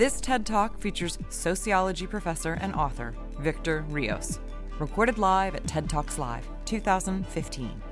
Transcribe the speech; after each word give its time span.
This 0.00 0.18
TED 0.18 0.46
Talk 0.46 0.80
features 0.80 1.18
sociology 1.28 2.06
professor 2.06 2.54
and 2.54 2.74
author 2.74 3.14
Victor 3.38 3.84
Rios, 3.90 4.40
recorded 4.78 5.18
live 5.18 5.54
at 5.54 5.66
TED 5.66 5.90
Talks 5.90 6.16
Live 6.16 6.48
2015. 6.64 7.82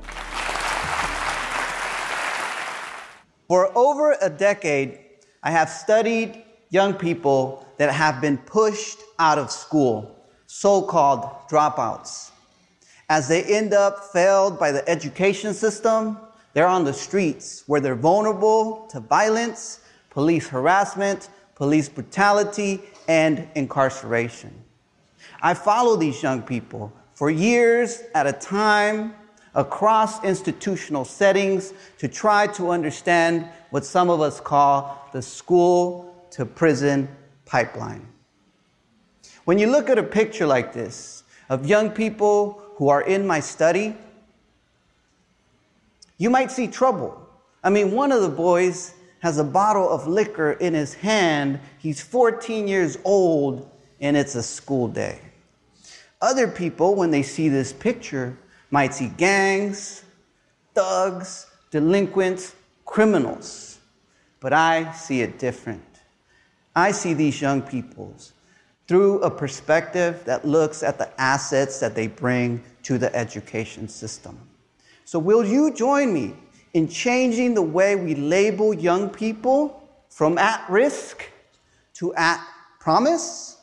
For 3.47 3.77
over 3.77 4.17
a 4.23 4.31
decade, 4.31 5.01
I 5.43 5.51
have 5.51 5.69
studied 5.69 6.43
young 6.71 6.95
people 6.95 7.67
that 7.77 7.93
have 7.93 8.23
been 8.23 8.39
pushed 8.39 9.01
out 9.19 9.37
of 9.37 9.51
school, 9.51 10.17
so 10.47 10.81
called 10.81 11.29
dropouts. 11.51 12.31
As 13.11 13.29
they 13.29 13.43
end 13.43 13.75
up 13.75 14.03
failed 14.15 14.59
by 14.59 14.73
the 14.73 14.89
education 14.89 15.53
system, 15.53 16.17
they're 16.55 16.69
on 16.69 16.85
the 16.85 16.95
streets 16.95 17.65
where 17.67 17.83
they're 17.83 17.95
vulnerable 17.95 18.87
to 18.93 18.99
violence, 18.99 19.81
police 20.09 20.49
harassment, 20.49 21.29
police 21.59 21.89
brutality, 21.89 22.81
and 23.09 23.49
incarceration. 23.57 24.55
I 25.43 25.55
follow 25.55 25.97
these 25.97 26.23
young 26.23 26.43
people 26.43 26.93
for 27.15 27.31
years 27.31 28.03
at 28.15 28.27
a 28.29 28.33
time 28.33 29.15
across 29.55 30.23
institutional 30.23 31.05
settings 31.05 31.73
to 31.99 32.07
try 32.07 32.47
to 32.47 32.71
understand 32.71 33.49
what 33.71 33.85
some 33.85 34.09
of 34.09 34.21
us 34.21 34.41
call 34.41 35.09
the 35.13 35.21
school 35.21 36.15
to 36.31 36.47
prison 36.47 37.09
pipeline. 37.45 38.07
When 39.45 39.59
you 39.59 39.67
look 39.67 39.91
at 39.91 39.99
a 39.99 40.03
picture 40.03 40.47
like 40.47 40.73
this 40.73 41.25
of 41.49 41.67
young 41.67 41.91
people 41.91 42.63
who 42.77 42.89
are 42.89 43.03
in 43.03 43.27
my 43.27 43.41
study, 43.41 43.97
you 46.19 46.31
might 46.31 46.53
see 46.53 46.69
trouble. 46.69 47.29
I 47.65 47.71
mean, 47.71 47.91
one 47.91 48.13
of 48.13 48.23
the 48.23 48.29
boys 48.29 48.95
has 49.21 49.39
a 49.39 49.45
bottle 49.45 49.89
of 49.89 50.07
liquor 50.07 50.53
in 50.53 50.75
his 50.75 50.95
hand. 50.95 51.61
He's 51.79 52.01
14 52.01 52.69
years 52.69 52.99
old, 53.05 53.71
and 54.01 54.17
it's 54.17 54.35
a 54.35 54.43
school 54.43 54.89
day. 54.89 55.21
Other 56.21 56.49
people, 56.49 56.95
when 56.95 57.11
they 57.11 57.23
see 57.23 57.49
this 57.49 57.73
picture, 57.73 58.37
might 58.71 58.95
see 58.95 59.09
gangs, 59.09 60.05
thugs, 60.75 61.47
delinquents, 61.71 62.55
criminals. 62.85 63.79
But 64.41 64.53
I 64.53 64.93
see 64.93 65.21
it 65.21 65.39
different. 65.39 65.83
I 66.75 66.93
see 66.93 67.15
these 67.15 67.41
young 67.41 67.63
peoples 67.63 68.33
through 68.87 69.21
a 69.21 69.31
perspective 69.31 70.23
that 70.25 70.47
looks 70.47 70.83
at 70.83 70.97
the 70.97 71.09
assets 71.21 71.81
that 71.81 71.95
they 71.95 72.07
bring 72.07 72.63
to 72.85 72.99
the 72.99 73.15
education 73.15 73.89
system. 73.89 74.39
So, 75.05 75.19
will 75.19 75.45
you 75.45 75.75
join 75.75 76.13
me 76.13 76.35
in 76.79 76.87
changing 76.87 77.55
the 77.55 77.63
way 77.63 77.97
we 77.97 78.15
label 78.15 78.73
young 78.73 79.11
people 79.11 79.83
from 80.09 80.39
at 80.39 80.65
risk 80.71 81.29
to 81.93 82.15
at 82.15 82.41
promise? 82.79 83.57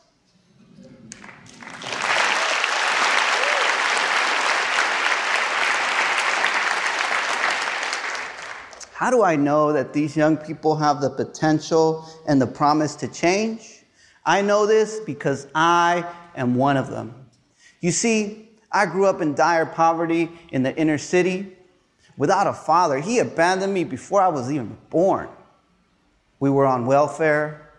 How 8.92 9.10
do 9.10 9.22
I 9.22 9.34
know 9.34 9.72
that 9.72 9.94
these 9.94 10.14
young 10.14 10.36
people 10.36 10.76
have 10.76 11.00
the 11.00 11.08
potential 11.08 12.06
and 12.28 12.38
the 12.38 12.46
promise 12.46 12.94
to 12.96 13.08
change? 13.08 13.82
I 14.26 14.42
know 14.42 14.66
this 14.66 15.00
because 15.06 15.46
I 15.54 16.04
am 16.34 16.54
one 16.54 16.76
of 16.76 16.90
them. 16.90 17.14
You 17.80 17.92
see, 17.92 18.50
I 18.70 18.84
grew 18.84 19.06
up 19.06 19.22
in 19.22 19.34
dire 19.34 19.64
poverty 19.64 20.30
in 20.52 20.62
the 20.62 20.76
inner 20.76 20.98
city 20.98 21.55
without 22.16 22.46
a 22.46 22.52
father. 22.52 22.98
He 23.00 23.18
abandoned 23.18 23.72
me 23.72 23.84
before 23.84 24.20
I 24.20 24.28
was 24.28 24.50
even 24.50 24.76
born. 24.90 25.28
We 26.38 26.50
were 26.50 26.66
on 26.66 26.86
welfare, 26.86 27.70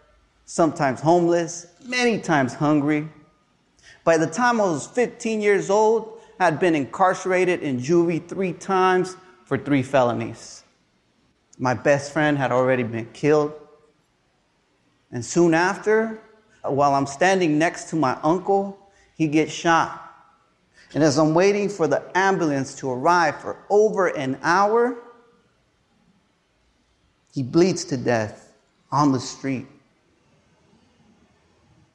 sometimes 0.45 1.02
homeless, 1.02 1.67
many 1.83 2.20
times 2.20 2.53
hungry. 2.53 3.08
By 4.03 4.17
the 4.17 4.27
time 4.27 4.61
I 4.61 4.65
was 4.65 4.87
15 4.87 5.42
years 5.42 5.70
old, 5.70 6.20
I 6.39 6.45
had 6.45 6.59
been 6.59 6.75
incarcerated 6.75 7.61
in 7.61 7.80
juvie 7.80 8.27
three 8.27 8.53
times 8.53 9.15
for 9.43 9.58
three 9.58 9.83
felonies. 9.83 10.64
My 11.58 11.73
best 11.73 12.14
friend 12.14 12.37
had 12.37 12.52
already 12.52 12.83
been 12.83 13.08
killed. 13.14 13.54
And 15.11 15.25
soon 15.25 15.54
after, 15.54 16.19
while 16.64 16.93
I'm 16.93 17.08
standing 17.08 17.58
next 17.58 17.89
to 17.89 17.95
my 17.95 18.17
uncle, 18.23 18.77
he 19.15 19.27
gets 19.27 19.52
shot. 19.52 20.06
And 20.93 21.03
as 21.03 21.17
I'm 21.17 21.33
waiting 21.33 21.70
for 21.70 21.87
the 21.87 22.03
ambulance 22.15 22.75
to 22.75 22.89
arrive 22.89 23.42
for 23.42 23.58
over 23.70 24.08
an 24.08 24.39
hour, 24.42 24.98
he 27.33 27.43
bleeds 27.43 27.86
to 27.86 27.98
death 27.98 28.53
on 28.92 29.11
the 29.11 29.20
street. 29.20 29.67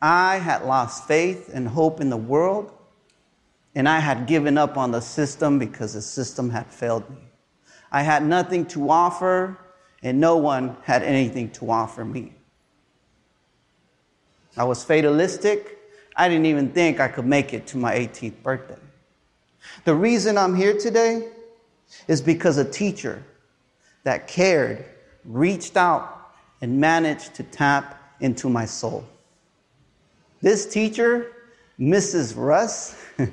I 0.00 0.38
had 0.38 0.64
lost 0.64 1.06
faith 1.06 1.50
and 1.52 1.68
hope 1.68 2.00
in 2.00 2.10
the 2.10 2.16
world, 2.16 2.72
and 3.74 3.88
I 3.88 4.00
had 4.00 4.26
given 4.26 4.58
up 4.58 4.76
on 4.76 4.90
the 4.90 5.00
system 5.00 5.58
because 5.58 5.94
the 5.94 6.02
system 6.02 6.50
had 6.50 6.66
failed 6.66 7.08
me. 7.08 7.22
I 7.90 8.02
had 8.02 8.24
nothing 8.24 8.66
to 8.66 8.90
offer, 8.90 9.58
and 10.02 10.20
no 10.20 10.36
one 10.36 10.76
had 10.82 11.02
anything 11.02 11.50
to 11.52 11.70
offer 11.70 12.04
me. 12.04 12.34
I 14.56 14.64
was 14.64 14.84
fatalistic. 14.84 15.78
I 16.16 16.28
didn't 16.28 16.46
even 16.46 16.70
think 16.70 17.00
I 17.00 17.08
could 17.08 17.26
make 17.26 17.54
it 17.54 17.66
to 17.68 17.78
my 17.78 17.94
18th 17.94 18.42
birthday. 18.42 18.78
The 19.84 19.94
reason 19.94 20.36
I'm 20.36 20.54
here 20.54 20.76
today 20.78 21.28
is 22.08 22.20
because 22.20 22.58
a 22.58 22.64
teacher 22.64 23.22
that 24.04 24.26
cared 24.26 24.84
reached 25.24 25.76
out 25.76 26.32
and 26.60 26.80
managed 26.80 27.34
to 27.34 27.42
tap 27.44 28.16
into 28.20 28.48
my 28.48 28.64
soul. 28.64 29.04
This 30.40 30.66
teacher, 30.66 31.32
Mrs. 31.78 32.34
Russ, 32.36 33.00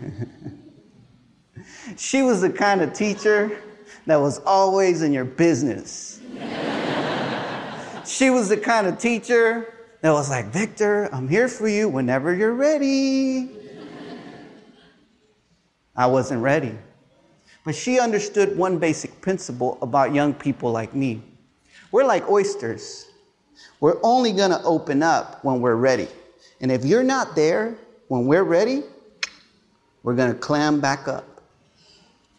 she 1.98 2.22
was 2.22 2.42
the 2.42 2.50
kind 2.50 2.82
of 2.82 2.94
teacher 2.94 3.62
that 4.06 4.18
was 4.18 4.40
always 4.40 5.02
in 5.02 5.12
your 5.12 5.26
business. 5.26 6.20
she 8.06 8.30
was 8.30 8.50
the 8.50 8.58
kind 8.58 8.88
of 8.88 8.98
teacher 8.98 9.74
that 10.02 10.12
was 10.12 10.30
like, 10.30 10.48
Victor, 10.48 11.10
I'm 11.14 11.28
here 11.28 11.48
for 11.48 11.68
you 11.68 11.90
whenever 11.90 12.34
you're 12.34 12.54
ready. 12.54 13.50
I 15.96 16.08
wasn't 16.08 16.42
ready. 16.42 16.78
But 17.66 17.76
she 17.76 18.00
understood 18.00 18.58
one 18.58 18.80
basic 18.80 19.20
principle 19.20 19.78
about 19.82 20.14
young 20.14 20.34
people 20.34 20.72
like 20.72 20.96
me. 20.96 21.22
We're 21.92 22.06
like 22.06 22.30
oysters. 22.30 23.08
We're 23.82 23.98
only 24.02 24.32
going 24.32 24.52
to 24.52 24.64
open 24.64 25.04
up 25.04 25.44
when 25.44 25.60
we're 25.60 25.76
ready. 25.76 26.08
And 26.62 26.72
if 26.72 26.86
you're 26.86 27.04
not 27.04 27.36
there 27.36 27.76
when 28.08 28.26
we're 28.26 28.44
ready, 28.44 28.84
we're 30.04 30.16
going 30.16 30.32
to 30.32 30.40
clam 30.40 30.80
back 30.80 31.08
up. 31.08 31.26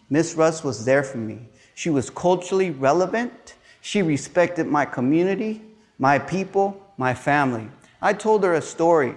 Miss 0.09 0.35
Russ 0.35 0.65
was 0.65 0.85
there 0.85 1.03
for 1.03 1.19
me. 1.19 1.41
She 1.75 1.91
was 1.91 2.09
culturally 2.11 2.71
relevant. 2.71 3.55
She 3.83 4.03
respected 4.03 4.67
my 4.67 4.85
community, 4.85 5.63
my 5.99 6.19
people, 6.19 6.83
my 7.01 7.15
family. 7.15 7.67
I 8.03 8.13
told 8.13 8.45
her 8.45 8.53
a 8.53 8.61
story 8.61 9.15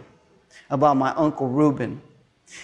about 0.70 0.96
my 0.96 1.12
Uncle 1.16 1.50
Reuben. 1.50 2.02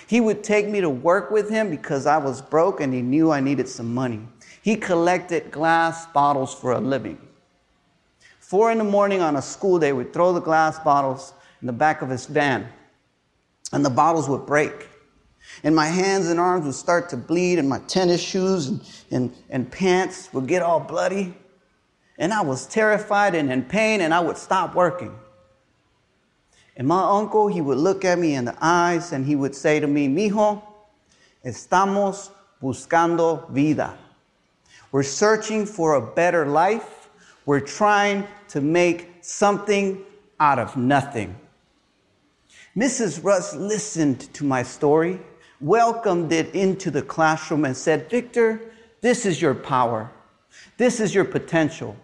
He 0.08 0.22
would 0.22 0.46
take 0.46 0.70
me 0.70 0.80
to 0.80 0.90
work 0.90 1.30
with 1.30 1.50
him 1.50 1.70
because 1.70 2.06
I 2.06 2.18
was 2.18 2.42
broke 2.42 2.80
and 2.80 2.94
he 2.94 3.02
knew 3.02 3.30
I 3.30 3.42
needed 3.42 3.68
some 3.68 3.94
money. 3.94 4.22
He 4.62 4.78
collected 4.78 5.52
glass 5.52 6.06
bottles 6.06 6.56
for 6.56 6.72
a 6.72 6.80
living. 6.80 7.20
Four 8.40 8.72
in 8.72 8.78
the 8.78 8.86
morning 8.86 9.20
on 9.20 9.36
a 9.36 9.42
school 9.42 9.78
day, 9.78 9.92
we'd 9.92 10.14
throw 10.14 10.32
the 10.32 10.40
glass 10.40 10.80
bottles 10.80 11.34
in 11.60 11.68
the 11.68 11.74
back 11.74 12.02
of 12.02 12.10
his 12.10 12.26
van, 12.26 12.70
and 13.74 13.84
the 13.84 13.90
bottles 13.90 14.30
would 14.30 14.46
break 14.46 14.88
and 15.64 15.76
my 15.76 15.88
hands 15.88 16.30
and 16.30 16.40
arms 16.40 16.66
would 16.66 16.76
start 16.76 17.10
to 17.10 17.18
bleed, 17.18 17.60
and 17.60 17.68
my 17.68 17.80
tennis 17.80 18.22
shoes 18.22 18.68
and, 18.68 18.82
and, 19.12 19.36
and 19.50 19.72
pants 19.72 20.30
would 20.34 20.48
get 20.48 20.62
all 20.62 20.80
bloody. 20.80 21.36
And 22.20 22.32
I 22.32 22.42
was 22.42 22.68
terrified 22.68 23.34
and 23.34 23.52
in 23.52 23.64
pain, 23.64 24.02
and 24.02 24.14
I 24.14 24.20
would 24.20 24.38
stop 24.38 24.76
working. 24.76 25.18
And 26.78 26.88
my 26.88 27.02
uncle, 27.02 27.48
he 27.48 27.60
would 27.60 27.80
look 27.80 28.06
at 28.06 28.20
me 28.20 28.36
in 28.36 28.46
the 28.46 28.56
eyes 28.62 29.12
and 29.12 29.26
he 29.26 29.36
would 29.36 29.56
say 29.56 29.80
to 29.80 29.88
me, 29.88 30.08
Mijo, 30.08 30.62
estamos 31.44 32.30
buscando 32.62 33.50
vida. 33.50 33.98
We're 34.92 35.04
searching 35.04 35.66
for 35.66 35.96
a 35.96 36.02
better 36.02 36.46
life. 36.46 37.10
We're 37.46 37.60
trying 37.60 38.28
to 38.50 38.62
make 38.62 39.10
something 39.22 40.02
out 40.40 40.60
of 40.60 40.78
nothing. 40.78 41.36
Mrs. 42.78 43.24
Russ 43.24 43.56
listened 43.56 44.34
to 44.36 44.46
my 44.46 44.64
story 44.64 45.20
welcomed 45.62 46.32
it 46.32 46.54
into 46.56 46.90
the 46.92 47.02
classroom 47.02 47.66
and 47.66 47.76
said, 47.76 48.10
Victor, 48.10 48.62
this 49.02 49.26
is 49.26 49.42
your 49.42 49.56
power. 49.56 50.12
This 50.78 51.00
is 51.00 51.14
your 51.14 51.26
potential. 51.26 51.96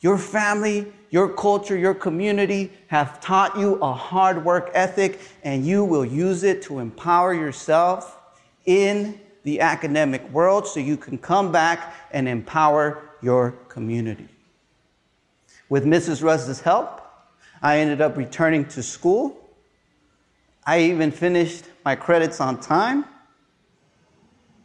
Your 0.00 0.16
family, 0.16 0.92
your 1.10 1.28
culture, 1.28 1.76
your 1.76 1.94
community 1.94 2.72
have 2.86 3.20
taught 3.20 3.58
you 3.58 3.74
a 3.76 3.92
hard 3.92 4.44
work 4.44 4.70
ethic, 4.72 5.20
and 5.42 5.64
you 5.64 5.84
will 5.84 6.04
use 6.04 6.42
it 6.42 6.62
to 6.62 6.78
empower 6.78 7.34
yourself 7.34 8.18
in 8.64 9.20
the 9.42 9.60
academic 9.60 10.28
world 10.30 10.66
so 10.66 10.80
you 10.80 10.96
can 10.96 11.18
come 11.18 11.52
back 11.52 11.94
and 12.12 12.28
empower 12.28 13.02
your 13.22 13.52
community. 13.68 14.28
With 15.68 15.84
Mrs. 15.84 16.22
Russ's 16.22 16.60
help, 16.60 17.02
I 17.62 17.78
ended 17.78 18.00
up 18.00 18.16
returning 18.16 18.64
to 18.66 18.82
school. 18.82 19.36
I 20.64 20.80
even 20.80 21.10
finished 21.10 21.64
my 21.84 21.94
credits 21.94 22.40
on 22.40 22.60
time 22.60 23.04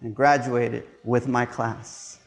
and 0.02 0.16
graduated 0.16 0.86
with 1.04 1.28
my 1.28 1.46
class. 1.46 2.20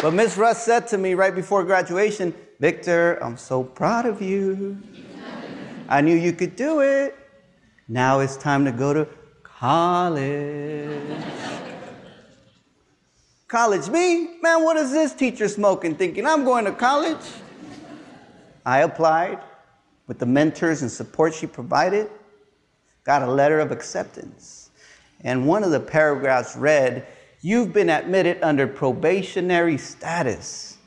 But 0.00 0.14
Miss 0.14 0.36
Russ 0.36 0.62
said 0.64 0.86
to 0.88 0.98
me 0.98 1.14
right 1.14 1.34
before 1.34 1.64
graduation, 1.64 2.32
Victor, 2.60 3.18
I'm 3.22 3.36
so 3.36 3.64
proud 3.64 4.06
of 4.06 4.22
you. 4.22 4.80
I 5.88 6.02
knew 6.02 6.14
you 6.14 6.32
could 6.32 6.54
do 6.54 6.80
it. 6.80 7.16
Now 7.88 8.20
it's 8.20 8.36
time 8.36 8.64
to 8.64 8.70
go 8.70 8.94
to 8.94 9.08
college. 9.42 11.24
college, 13.48 13.88
me? 13.88 14.38
Man, 14.40 14.62
what 14.62 14.76
is 14.76 14.92
this 14.92 15.14
teacher 15.14 15.48
smoking 15.48 15.96
thinking 15.96 16.26
I'm 16.26 16.44
going 16.44 16.66
to 16.66 16.72
college? 16.72 17.26
I 18.64 18.82
applied 18.82 19.40
with 20.06 20.20
the 20.20 20.26
mentors 20.26 20.82
and 20.82 20.90
support 20.90 21.34
she 21.34 21.48
provided, 21.48 22.08
got 23.02 23.22
a 23.22 23.30
letter 23.30 23.58
of 23.58 23.72
acceptance. 23.72 24.70
And 25.22 25.44
one 25.44 25.64
of 25.64 25.72
the 25.72 25.80
paragraphs 25.80 26.54
read, 26.54 27.04
You've 27.40 27.72
been 27.72 27.88
admitted 27.88 28.38
under 28.42 28.66
probationary 28.66 29.78
status. 29.78 30.78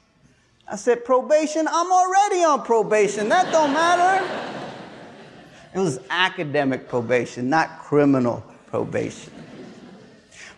I 0.68 0.76
said, 0.76 1.06
Probation? 1.06 1.68
I'm 1.68 1.92
already 1.92 2.44
on 2.44 2.64
probation. 2.64 3.30
That 3.30 3.52
don't 3.52 3.74
matter. 3.74 4.26
It 5.74 5.80
was 5.80 6.00
academic 6.10 6.90
probation, 6.90 7.50
not 7.50 7.80
criminal 7.80 8.44
probation. 8.68 9.32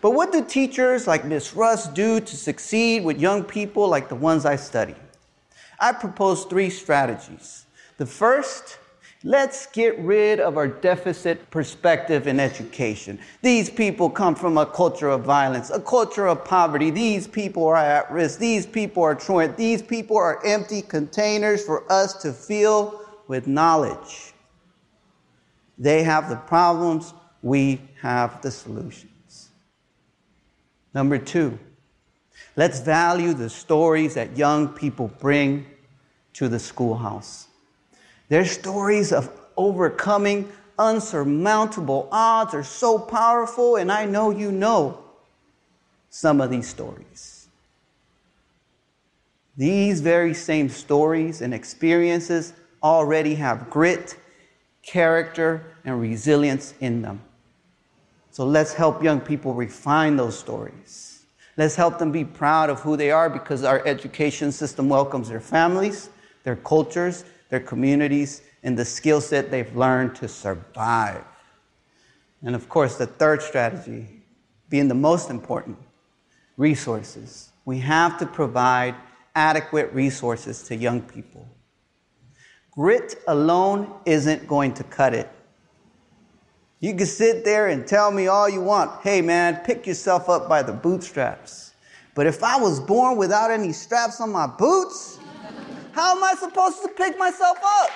But 0.00 0.10
what 0.10 0.32
do 0.32 0.44
teachers 0.44 1.06
like 1.06 1.24
Miss 1.24 1.54
Russ 1.54 1.88
do 1.88 2.20
to 2.20 2.36
succeed 2.36 3.04
with 3.04 3.18
young 3.18 3.44
people 3.44 3.88
like 3.88 4.08
the 4.08 4.16
ones 4.16 4.44
I 4.44 4.56
study? 4.56 4.96
I 5.78 5.92
propose 5.92 6.44
three 6.44 6.70
strategies. 6.70 7.66
The 7.96 8.06
first 8.06 8.78
Let's 9.26 9.64
get 9.64 9.98
rid 10.00 10.38
of 10.38 10.58
our 10.58 10.68
deficit 10.68 11.50
perspective 11.50 12.26
in 12.26 12.38
education. 12.38 13.18
These 13.40 13.70
people 13.70 14.10
come 14.10 14.34
from 14.34 14.58
a 14.58 14.66
culture 14.66 15.08
of 15.08 15.22
violence, 15.22 15.70
a 15.70 15.80
culture 15.80 16.26
of 16.26 16.44
poverty. 16.44 16.90
These 16.90 17.26
people 17.26 17.66
are 17.66 17.76
at 17.76 18.12
risk. 18.12 18.38
These 18.38 18.66
people 18.66 19.02
are 19.02 19.14
truant. 19.14 19.56
These 19.56 19.80
people 19.80 20.18
are 20.18 20.44
empty 20.44 20.82
containers 20.82 21.64
for 21.64 21.90
us 21.90 22.12
to 22.20 22.34
fill 22.34 23.00
with 23.26 23.46
knowledge. 23.46 24.34
They 25.78 26.02
have 26.02 26.28
the 26.28 26.36
problems, 26.36 27.14
we 27.42 27.80
have 28.02 28.42
the 28.42 28.50
solutions. 28.50 29.48
Number 30.92 31.16
two, 31.16 31.58
let's 32.56 32.80
value 32.80 33.32
the 33.32 33.48
stories 33.48 34.12
that 34.14 34.36
young 34.36 34.68
people 34.68 35.08
bring 35.18 35.64
to 36.34 36.50
the 36.50 36.58
schoolhouse. 36.58 37.48
Their 38.28 38.44
stories 38.44 39.12
of 39.12 39.30
overcoming 39.56 40.50
unsurmountable 40.78 42.08
odds 42.10 42.54
are 42.54 42.64
so 42.64 42.98
powerful, 42.98 43.76
and 43.76 43.92
I 43.92 44.06
know 44.06 44.30
you 44.30 44.50
know 44.50 44.98
some 46.10 46.40
of 46.40 46.50
these 46.50 46.68
stories. 46.68 47.48
These 49.56 50.00
very 50.00 50.34
same 50.34 50.68
stories 50.68 51.40
and 51.40 51.54
experiences 51.54 52.52
already 52.82 53.36
have 53.36 53.70
grit, 53.70 54.16
character, 54.82 55.64
and 55.84 56.00
resilience 56.00 56.74
in 56.80 57.02
them. 57.02 57.22
So 58.30 58.44
let's 58.44 58.74
help 58.74 59.02
young 59.02 59.20
people 59.20 59.54
refine 59.54 60.16
those 60.16 60.36
stories. 60.36 61.24
Let's 61.56 61.76
help 61.76 62.00
them 62.00 62.10
be 62.10 62.24
proud 62.24 62.68
of 62.68 62.80
who 62.80 62.96
they 62.96 63.12
are 63.12 63.30
because 63.30 63.62
our 63.62 63.86
education 63.86 64.50
system 64.50 64.88
welcomes 64.88 65.28
their 65.28 65.40
families, 65.40 66.10
their 66.42 66.56
cultures, 66.56 67.24
their 67.48 67.60
communities, 67.60 68.42
and 68.62 68.78
the 68.78 68.84
skill 68.84 69.20
set 69.20 69.50
they've 69.50 69.76
learned 69.76 70.14
to 70.16 70.28
survive. 70.28 71.24
And 72.42 72.54
of 72.54 72.68
course, 72.68 72.96
the 72.96 73.06
third 73.06 73.42
strategy, 73.42 74.06
being 74.68 74.88
the 74.88 74.94
most 74.94 75.30
important, 75.30 75.78
resources. 76.56 77.50
We 77.64 77.78
have 77.80 78.18
to 78.18 78.26
provide 78.26 78.94
adequate 79.34 79.92
resources 79.92 80.62
to 80.64 80.76
young 80.76 81.00
people. 81.02 81.48
Grit 82.70 83.22
alone 83.28 83.92
isn't 84.04 84.46
going 84.48 84.74
to 84.74 84.84
cut 84.84 85.14
it. 85.14 85.30
You 86.80 86.94
can 86.94 87.06
sit 87.06 87.44
there 87.44 87.68
and 87.68 87.86
tell 87.86 88.10
me 88.10 88.26
all 88.26 88.48
you 88.48 88.60
want. 88.60 89.02
Hey, 89.02 89.22
man, 89.22 89.60
pick 89.64 89.86
yourself 89.86 90.28
up 90.28 90.48
by 90.48 90.62
the 90.62 90.72
bootstraps. 90.72 91.72
But 92.14 92.26
if 92.26 92.42
I 92.42 92.58
was 92.58 92.78
born 92.78 93.16
without 93.16 93.50
any 93.50 93.72
straps 93.72 94.20
on 94.20 94.30
my 94.30 94.46
boots, 94.46 95.18
how 95.94 96.16
am 96.16 96.24
I 96.24 96.34
supposed 96.34 96.82
to 96.82 96.88
pick 96.88 97.16
myself 97.16 97.56
up? 97.62 97.90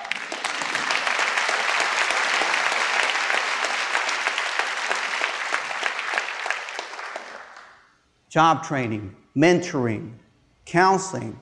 Job 8.29 8.63
training, 8.63 9.15
mentoring, 9.35 10.13
counseling, 10.65 11.37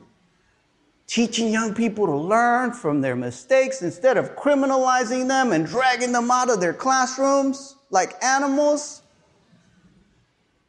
teaching 1.06 1.50
young 1.50 1.76
people 1.76 2.08
to 2.08 2.16
learn 2.16 2.72
from 2.72 3.02
their 3.02 3.16
mistakes 3.16 3.84
instead 3.84 4.18
of 4.18 4.36
criminalizing 4.36 5.28
them 5.28 5.52
and 5.52 5.68
dragging 5.68 6.12
them 6.12 6.32
out 6.32 6.50
of 6.50 6.60
their 6.60 6.74
classrooms 6.74 7.76
like 7.92 8.22
animals. 8.24 9.04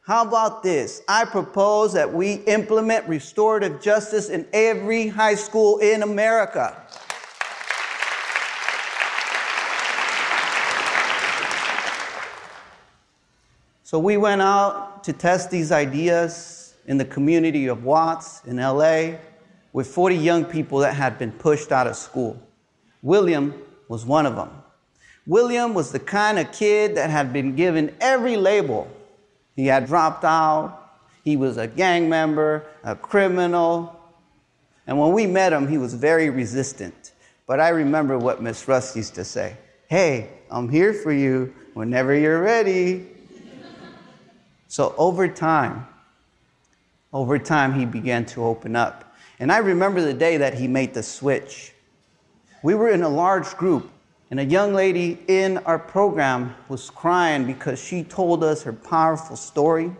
How 0.08 0.22
about 0.26 0.62
this? 0.62 1.02
I 1.06 1.26
propose 1.26 1.92
that 1.92 2.10
we 2.10 2.36
implement 2.46 3.06
restorative 3.06 3.82
justice 3.82 4.30
in 4.30 4.46
every 4.54 5.08
high 5.08 5.34
school 5.34 5.76
in 5.80 6.02
America. 6.02 6.82
So 13.82 13.98
we 13.98 14.16
went 14.16 14.40
out 14.40 15.04
to 15.04 15.12
test 15.12 15.50
these 15.50 15.70
ideas 15.70 16.74
in 16.86 16.96
the 16.96 17.04
community 17.04 17.66
of 17.66 17.84
Watts 17.84 18.42
in 18.46 18.56
LA 18.56 19.18
with 19.74 19.88
40 19.88 20.16
young 20.16 20.46
people 20.46 20.78
that 20.78 20.94
had 20.94 21.18
been 21.18 21.32
pushed 21.32 21.70
out 21.70 21.86
of 21.86 21.96
school. 21.96 22.42
William 23.02 23.52
was 23.88 24.06
one 24.06 24.24
of 24.24 24.36
them. 24.36 24.62
William 25.26 25.74
was 25.74 25.92
the 25.92 26.00
kind 26.00 26.38
of 26.38 26.50
kid 26.50 26.94
that 26.94 27.10
had 27.10 27.30
been 27.30 27.54
given 27.54 27.94
every 28.00 28.38
label 28.38 28.90
he 29.58 29.66
had 29.66 29.86
dropped 29.86 30.24
out. 30.24 30.92
He 31.24 31.36
was 31.36 31.56
a 31.56 31.66
gang 31.66 32.08
member, 32.08 32.64
a 32.84 32.94
criminal. 32.94 34.00
And 34.86 35.00
when 35.00 35.12
we 35.12 35.26
met 35.26 35.52
him, 35.52 35.66
he 35.66 35.78
was 35.78 35.94
very 35.94 36.30
resistant. 36.30 37.10
But 37.44 37.58
I 37.58 37.70
remember 37.70 38.16
what 38.16 38.40
Miss 38.40 38.68
Russ 38.68 38.94
used 38.94 39.16
to 39.16 39.24
say 39.24 39.56
Hey, 39.88 40.30
I'm 40.48 40.68
here 40.68 40.94
for 40.94 41.12
you 41.12 41.52
whenever 41.74 42.14
you're 42.14 42.40
ready. 42.40 43.08
so 44.68 44.94
over 44.96 45.26
time, 45.26 45.88
over 47.12 47.36
time, 47.36 47.74
he 47.74 47.84
began 47.84 48.26
to 48.26 48.44
open 48.44 48.76
up. 48.76 49.12
And 49.40 49.50
I 49.50 49.58
remember 49.58 50.00
the 50.02 50.14
day 50.14 50.36
that 50.36 50.54
he 50.54 50.68
made 50.68 50.94
the 50.94 51.02
switch. 51.02 51.72
We 52.62 52.76
were 52.76 52.90
in 52.90 53.02
a 53.02 53.08
large 53.08 53.56
group, 53.56 53.90
and 54.30 54.38
a 54.38 54.44
young 54.44 54.74
lady 54.74 55.18
in 55.26 55.58
our 55.58 55.78
program 55.78 56.54
was 56.68 56.90
crying 56.90 57.46
because 57.46 57.82
she 57.82 58.02
told 58.02 58.44
us 58.44 58.62
her 58.62 58.72
powerful 58.72 59.36
story 59.36 59.92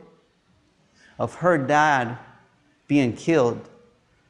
of 1.18 1.34
her 1.36 1.56
dad 1.58 2.18
being 2.86 3.14
killed 3.14 3.68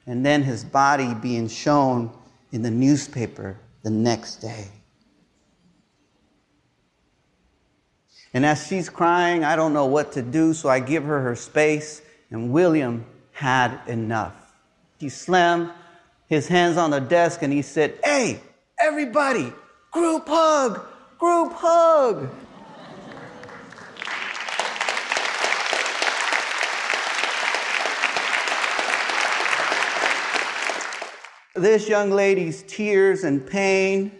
and 0.06 0.24
then 0.24 0.42
his 0.42 0.64
body 0.64 1.14
being 1.14 1.48
shown 1.48 2.10
in 2.52 2.62
the 2.62 2.70
newspaper 2.70 3.58
the 3.82 3.90
next 3.90 4.36
day. 4.36 4.68
And 8.32 8.44
as 8.44 8.66
she's 8.66 8.88
crying, 8.88 9.42
I 9.44 9.56
don't 9.56 9.72
know 9.72 9.86
what 9.86 10.12
to 10.12 10.22
do, 10.22 10.54
so 10.54 10.68
I 10.68 10.80
give 10.80 11.04
her 11.04 11.20
her 11.22 11.34
space, 11.34 12.02
and 12.30 12.52
William 12.52 13.06
had 13.32 13.80
enough. 13.86 14.34
He 14.98 15.08
slammed 15.08 15.70
his 16.28 16.48
hands 16.48 16.76
on 16.76 16.90
the 16.90 17.00
desk 17.00 17.42
and 17.42 17.52
he 17.52 17.62
said, 17.62 17.98
Hey, 18.04 18.40
everybody, 18.80 19.52
Group 19.90 20.28
hug! 20.28 20.86
Group 21.18 21.52
hug! 21.54 22.28
This 31.54 31.88
young 31.88 32.10
lady's 32.10 32.62
tears 32.64 33.24
and 33.24 33.44
pain 33.44 34.12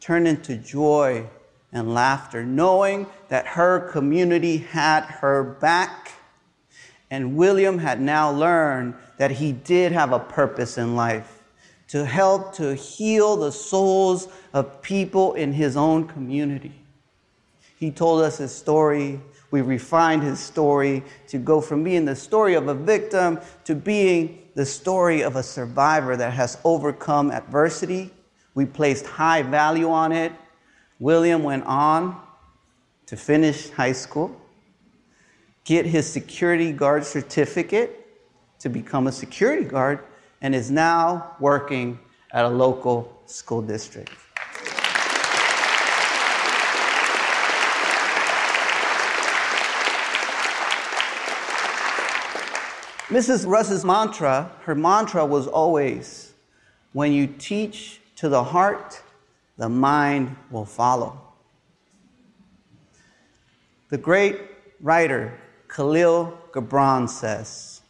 turned 0.00 0.26
into 0.26 0.56
joy 0.56 1.26
and 1.72 1.94
laughter, 1.94 2.44
knowing 2.44 3.06
that 3.28 3.46
her 3.46 3.88
community 3.90 4.58
had 4.58 5.04
her 5.04 5.44
back. 5.44 6.10
And 7.08 7.36
William 7.36 7.78
had 7.78 8.00
now 8.00 8.32
learned 8.32 8.94
that 9.16 9.30
he 9.30 9.52
did 9.52 9.92
have 9.92 10.12
a 10.12 10.18
purpose 10.18 10.76
in 10.76 10.96
life 10.96 11.41
to 11.92 12.06
help 12.06 12.54
to 12.54 12.74
heal 12.74 13.36
the 13.36 13.52
souls 13.52 14.28
of 14.54 14.80
people 14.80 15.34
in 15.34 15.52
his 15.52 15.76
own 15.76 16.08
community. 16.08 16.72
He 17.78 17.90
told 17.90 18.22
us 18.22 18.38
his 18.38 18.50
story. 18.50 19.20
We 19.50 19.60
refined 19.60 20.22
his 20.22 20.40
story 20.40 21.02
to 21.28 21.36
go 21.36 21.60
from 21.60 21.84
being 21.84 22.06
the 22.06 22.16
story 22.16 22.54
of 22.54 22.68
a 22.68 22.74
victim 22.74 23.38
to 23.64 23.74
being 23.74 24.38
the 24.54 24.64
story 24.64 25.20
of 25.20 25.36
a 25.36 25.42
survivor 25.42 26.16
that 26.16 26.32
has 26.32 26.56
overcome 26.64 27.30
adversity. 27.30 28.10
We 28.54 28.64
placed 28.64 29.04
high 29.04 29.42
value 29.42 29.90
on 29.90 30.12
it. 30.12 30.32
William 30.98 31.42
went 31.42 31.64
on 31.64 32.18
to 33.04 33.18
finish 33.18 33.68
high 33.68 33.92
school, 33.92 34.34
get 35.64 35.84
his 35.84 36.10
security 36.10 36.72
guard 36.72 37.04
certificate 37.04 38.06
to 38.60 38.70
become 38.70 39.08
a 39.08 39.12
security 39.12 39.64
guard, 39.64 39.98
and 40.42 40.54
is 40.54 40.70
now 40.70 41.34
working 41.40 41.98
at 42.32 42.44
a 42.44 42.48
local 42.48 43.22
school 43.26 43.62
district. 43.62 44.10
Mrs. 53.08 53.46
Russ's 53.46 53.84
mantra, 53.84 54.50
her 54.62 54.74
mantra 54.74 55.24
was 55.24 55.46
always 55.46 56.32
when 56.92 57.12
you 57.12 57.26
teach 57.26 58.00
to 58.16 58.28
the 58.28 58.42
heart, 58.42 59.00
the 59.58 59.68
mind 59.68 60.34
will 60.50 60.64
follow. 60.64 61.20
The 63.90 63.98
great 63.98 64.40
writer 64.80 65.38
Khalil 65.68 66.38
Gibran 66.52 67.08
says, 67.08 67.81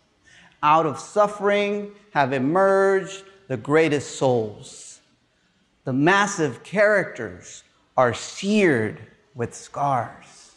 Out 0.63 0.87
of 0.87 0.99
suffering 0.99 1.93
have 2.13 2.33
emerged 2.33 3.25
the 3.49 3.57
greatest 3.57 4.17
souls. 4.17 5.01
The 5.85 5.93
massive 5.93 6.63
characters 6.63 7.65
are 7.97 8.15
seared 8.15 9.01
with 9.35 9.55
scars. 9.55 10.53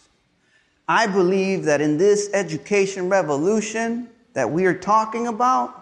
I 0.88 1.08
believe 1.08 1.64
that 1.64 1.82
in 1.82 1.98
this 1.98 2.30
education 2.34 3.10
revolution, 3.10 4.10
that 4.34 4.52
we 4.52 4.66
are 4.66 4.78
talking 4.78 5.28
about, 5.28 5.82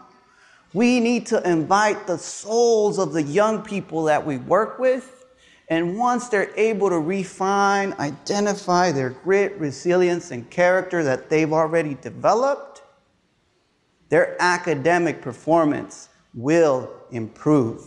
we 0.73 0.99
need 0.99 1.25
to 1.27 1.47
invite 1.47 2.07
the 2.07 2.17
souls 2.17 2.97
of 2.97 3.11
the 3.11 3.21
young 3.21 3.61
people 3.61 4.03
that 4.05 4.25
we 4.25 4.37
work 4.37 4.79
with. 4.79 5.25
And 5.67 5.97
once 5.97 6.29
they're 6.29 6.51
able 6.55 6.89
to 6.89 6.99
refine, 6.99 7.93
identify 7.99 8.91
their 8.91 9.09
grit, 9.09 9.57
resilience, 9.59 10.31
and 10.31 10.49
character 10.49 11.03
that 11.03 11.29
they've 11.29 11.51
already 11.51 11.95
developed, 11.95 12.82
their 14.13 14.39
academic 14.39 15.23
performance 15.23 16.07
will 16.35 16.87
improve. 17.09 17.81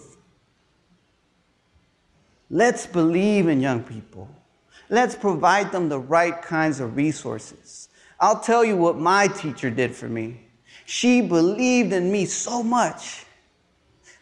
Let's 2.50 2.85
believe 2.85 3.47
in 3.47 3.61
young 3.61 3.85
people. 3.85 4.28
Let's 4.88 5.14
provide 5.14 5.71
them 5.71 5.88
the 5.88 6.00
right 6.00 6.42
kinds 6.42 6.80
of 6.80 6.97
resources. 6.97 7.90
I'll 8.18 8.40
tell 8.40 8.64
you 8.64 8.76
what 8.76 8.99
my 8.99 9.28
teacher 9.28 9.71
did 9.71 9.95
for 9.95 10.09
me. 10.09 10.40
She 10.85 11.21
believed 11.21 11.92
in 11.92 12.11
me 12.11 12.25
so 12.25 12.61
much 12.61 13.25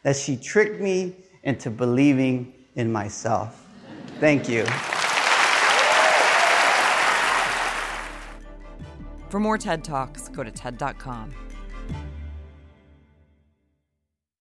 that 0.03 0.15
she 0.15 0.37
tricked 0.37 0.83
me 0.83 1.17
into 1.43 1.71
believing 1.71 2.53
in 2.75 2.93
myself. 2.93 3.67
Thank 4.21 4.47
you. 4.47 4.67
For 9.31 9.41
more 9.41 9.57
TED 9.57 9.83
Talks, 9.83 10.29
go 10.29 10.43
to 10.43 10.51
TED.com. 10.51 11.33